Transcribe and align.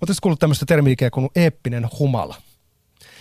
Oletko 0.00 0.14
kuullut 0.22 0.38
tämmöistä 0.38 0.66
termiä 0.66 0.96
kuin 1.12 1.28
eeppinen 1.36 1.88
humala? 1.98 2.34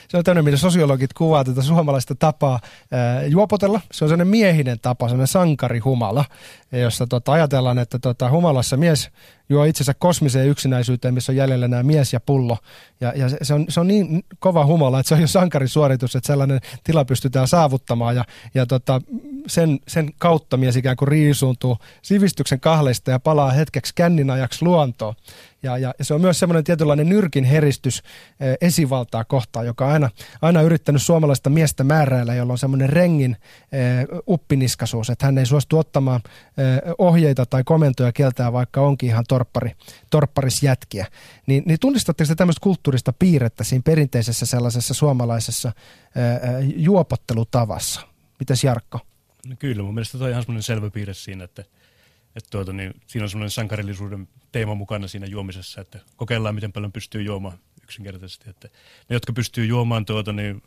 se 0.09 0.17
on 0.17 0.23
tämmöinen, 0.23 0.45
millä 0.45 0.57
sosiologit 0.57 1.13
kuvaa 1.13 1.43
tätä 1.43 1.61
suomalaista 1.61 2.15
tapaa 2.15 2.59
ää, 2.91 3.23
juopotella. 3.23 3.81
Se 3.91 4.05
on 4.05 4.09
sellainen 4.09 4.27
miehinen 4.27 4.79
tapa, 4.79 5.07
sellainen 5.07 5.27
sankarihumala, 5.27 6.25
jossa 6.71 7.07
tota, 7.07 7.31
ajatellaan, 7.31 7.79
että 7.79 7.99
tota, 7.99 8.29
humalassa 8.29 8.77
mies 8.77 9.09
juo 9.49 9.63
itsensä 9.63 9.93
kosmiseen 9.93 10.47
yksinäisyyteen, 10.47 11.13
missä 11.13 11.31
on 11.31 11.35
jäljellä 11.35 11.67
nämä 11.67 11.83
mies 11.83 12.13
ja 12.13 12.19
pullo. 12.19 12.57
Ja, 13.01 13.13
ja 13.15 13.29
se, 13.41 13.53
on, 13.53 13.65
se 13.69 13.79
on 13.79 13.87
niin 13.87 14.23
kova 14.39 14.65
humala, 14.65 14.99
että 14.99 15.07
se 15.07 15.15
on 15.15 15.21
jo 15.21 15.27
sankarisuoritus, 15.27 16.15
että 16.15 16.27
sellainen 16.27 16.59
tila 16.83 17.05
pystytään 17.05 17.47
saavuttamaan. 17.47 18.15
Ja, 18.15 18.25
ja 18.53 18.65
tota, 18.65 19.01
sen, 19.47 19.79
sen 19.87 20.09
kautta 20.17 20.57
mies 20.57 20.75
ikään 20.75 20.95
kuin 20.95 21.07
riisuuntuu 21.07 21.77
sivistyksen 22.01 22.59
kahleista 22.59 23.11
ja 23.11 23.19
palaa 23.19 23.51
hetkeksi 23.51 23.93
kännin 23.95 24.29
ajaksi 24.29 24.65
luontoon. 24.65 25.15
Ja, 25.63 25.77
ja, 25.77 25.93
ja 25.99 26.05
se 26.05 26.13
on 26.13 26.21
myös 26.21 26.39
semmoinen 26.39 26.63
tietynlainen 26.63 27.09
nyrkin 27.09 27.43
heristys 27.43 28.03
eh, 28.39 28.57
esivaltaa 28.61 29.23
kohtaan, 29.23 29.65
joka 29.65 29.85
on 29.85 29.91
aina, 29.91 30.09
aina 30.41 30.61
yrittänyt 30.61 31.01
suomalaista 31.01 31.49
miestä 31.49 31.83
määräillä, 31.83 32.33
jolla 32.33 32.53
on 32.53 32.57
semmoinen 32.57 32.89
rengin 32.89 33.37
eh, 33.71 34.07
uppiniskaisuus, 34.27 35.09
että 35.09 35.25
hän 35.25 35.37
ei 35.37 35.45
suostu 35.45 35.77
ottamaan 35.77 36.21
eh, 36.25 36.93
ohjeita 36.97 37.45
tai 37.45 37.63
komentoja 37.63 38.11
kieltää, 38.11 38.53
vaikka 38.53 38.81
onkin 38.81 39.09
ihan 39.09 39.25
torppari, 39.27 39.71
torpparisjätkiä. 40.09 41.07
Niin, 41.47 41.63
niin 41.65 41.79
tunnistatteko 41.79 42.27
te 42.27 42.35
tämmöistä 42.35 42.63
kulttuurista 42.63 43.13
piirrettä 43.13 43.63
siinä 43.63 43.83
perinteisessä 43.85 44.45
sellaisessa 44.45 44.93
suomalaisessa 44.93 45.71
eh, 46.15 46.73
juopottelutavassa? 46.75 48.01
Mitäs 48.39 48.63
Jarkko? 48.63 48.99
No 49.47 49.55
kyllä, 49.59 49.83
mun 49.83 49.93
mielestä 49.93 50.17
toi 50.17 50.25
on 50.25 50.31
ihan 50.31 50.43
semmoinen 50.43 50.63
selvä 50.63 50.89
piirre 50.89 51.13
siinä, 51.13 51.43
että, 51.43 51.61
että 52.35 52.49
tuota, 52.49 52.73
niin, 52.73 52.93
siinä 53.07 53.23
on 53.23 53.29
semmoinen 53.29 53.51
sankarillisuuden 53.51 54.27
teema 54.51 54.75
mukana 54.75 55.07
siinä 55.07 55.25
juomisessa, 55.25 55.81
että 55.81 55.99
kokeillaan 56.15 56.55
miten 56.55 56.73
paljon 56.73 56.91
pystyy 56.91 57.21
juomaan 57.21 57.59
yksinkertaisesti. 57.83 58.49
Että 58.49 58.67
ne, 59.09 59.13
jotka 59.13 59.33
pystyy 59.33 59.65
juomaan 59.65 60.05
tuota, 60.05 60.33
niin 60.33 60.63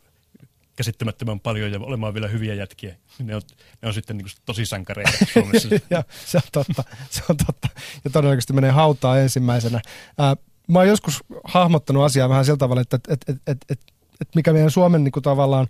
käsittämättömän 0.76 1.40
paljon 1.40 1.72
ja 1.72 1.80
olemaan 1.80 2.14
vielä 2.14 2.28
hyviä 2.28 2.54
jätkiä. 2.54 2.96
Ne 3.18 3.36
on, 3.36 3.42
ne 3.82 3.88
on 3.88 3.94
sitten 3.94 4.16
niin 4.16 4.24
kuin 4.24 4.42
tosi 4.44 4.66
sankareita 4.66 5.12
Suomessa. 5.32 5.68
ja, 5.90 6.04
se 6.26 6.38
on 6.38 6.42
totta, 6.52 6.84
se 7.10 7.22
on 7.28 7.36
totta. 7.36 7.68
Ja 8.04 8.10
todennäköisesti 8.10 8.52
menee 8.52 8.70
hautaa 8.70 9.18
ensimmäisenä. 9.18 9.80
Ää, 10.18 10.36
mä 10.68 10.78
oon 10.78 10.88
joskus 10.88 11.24
hahmottanut 11.44 12.04
asiaa 12.04 12.28
vähän 12.28 12.44
sillä 12.44 12.56
tavalla, 12.56 12.80
että, 12.80 12.96
että, 12.96 13.12
että, 13.12 13.32
että, 13.32 13.66
että, 13.70 13.92
että 14.20 14.32
mikä 14.34 14.52
meidän 14.52 14.70
Suomen 14.70 15.04
niin 15.04 15.12
kuin 15.12 15.22
tavallaan 15.22 15.68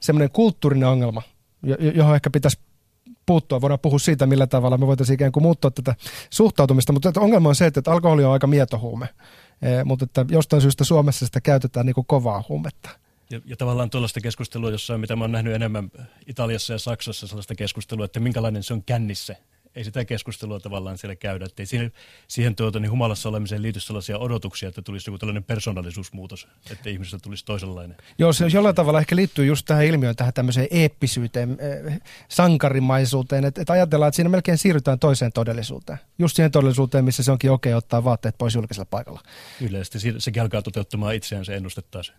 semmoinen 0.00 0.30
kulttuurinen 0.30 0.88
ongelma, 0.88 1.22
johon 1.94 2.14
ehkä 2.14 2.30
pitäisi 2.30 2.58
puuttua. 3.26 3.60
Voidaan 3.60 3.80
puhua 3.80 3.98
siitä, 3.98 4.26
millä 4.26 4.46
tavalla 4.46 4.78
me 4.78 4.86
voitaisiin 4.86 5.14
ikään 5.14 5.32
kuin 5.32 5.42
muuttaa 5.42 5.70
tätä 5.70 5.94
suhtautumista, 6.30 6.92
mutta 6.92 7.12
ongelma 7.16 7.48
on 7.48 7.54
se, 7.54 7.66
että 7.66 7.82
alkoholi 7.86 8.24
on 8.24 8.32
aika 8.32 8.46
mietohuume, 8.46 9.08
mutta 9.84 10.04
että 10.04 10.24
jostain 10.28 10.62
syystä 10.62 10.84
Suomessa 10.84 11.26
sitä 11.26 11.40
käytetään 11.40 11.86
niin 11.86 11.94
kuin 11.94 12.06
kovaa 12.06 12.44
huumetta. 12.48 12.90
Ja, 13.30 13.40
ja 13.44 13.56
tavallaan 13.56 13.90
tuollaista 13.90 14.20
keskustelua, 14.20 14.70
jossa 14.70 14.98
mitä 14.98 15.16
mä 15.16 15.24
oon 15.24 15.32
nähnyt 15.32 15.54
enemmän 15.54 15.90
Italiassa 16.26 16.72
ja 16.72 16.78
Saksassa, 16.78 17.26
sellaista 17.26 17.54
keskustelua, 17.54 18.04
että 18.04 18.20
minkälainen 18.20 18.62
se 18.62 18.74
on 18.74 18.82
kännissä 18.82 19.36
ei 19.76 19.84
sitä 19.84 20.04
keskustelua 20.04 20.60
tavallaan 20.60 20.98
siellä 20.98 21.16
käydä. 21.16 21.44
Että 21.44 21.62
ei 21.62 21.66
siihen, 21.66 21.92
siihen 22.28 22.56
tuota, 22.56 22.80
niin 22.80 22.90
humalassa 22.90 23.28
olemiseen 23.28 23.62
liity 23.62 23.80
sellaisia 23.80 24.18
odotuksia, 24.18 24.68
että 24.68 24.82
tulisi 24.82 25.10
joku 25.10 25.18
tällainen 25.18 25.44
persoonallisuusmuutos, 25.44 26.48
että 26.70 26.90
ihmisestä 26.90 27.18
tulisi 27.22 27.44
toisenlainen. 27.44 27.96
Joo, 28.18 28.32
se 28.32 28.46
jollain 28.52 28.74
tavalla 28.74 29.00
ehkä 29.00 29.16
liittyy 29.16 29.46
just 29.46 29.66
tähän 29.66 29.84
ilmiöön, 29.84 30.16
tähän 30.16 30.32
tämmöiseen 30.32 30.68
eeppisyyteen, 30.70 31.58
eh, 31.60 32.00
sankarimaisuuteen, 32.28 33.44
että, 33.44 33.60
että 33.60 33.72
ajatellaan, 33.72 34.08
että 34.08 34.16
siinä 34.16 34.30
melkein 34.30 34.58
siirrytään 34.58 34.98
toiseen 34.98 35.32
todellisuuteen. 35.32 35.98
Just 36.18 36.36
siihen 36.36 36.50
todellisuuteen, 36.50 37.04
missä 37.04 37.22
se 37.22 37.32
onkin 37.32 37.50
okei 37.50 37.72
okay 37.72 37.78
ottaa 37.78 38.04
vaatteet 38.04 38.38
pois 38.38 38.54
julkisella 38.54 38.86
paikalla. 38.90 39.20
Yleisesti 39.60 39.98
sekin 40.18 40.42
alkaa 40.42 40.62
toteuttamaan 40.62 41.14
itseään 41.14 41.44
se 41.44 41.56
ennustettaa 41.56 42.02
se. 42.02 42.12